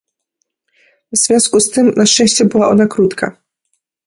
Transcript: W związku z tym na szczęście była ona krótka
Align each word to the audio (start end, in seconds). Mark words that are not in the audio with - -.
W 1.11 1.17
związku 1.17 1.59
z 1.59 1.69
tym 1.71 1.93
na 1.97 2.05
szczęście 2.05 2.45
była 2.45 2.69
ona 2.69 2.87
krótka 2.87 3.37